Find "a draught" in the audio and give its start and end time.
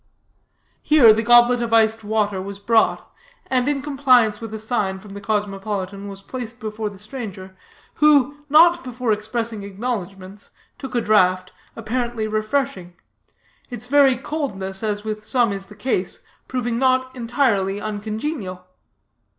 10.95-11.51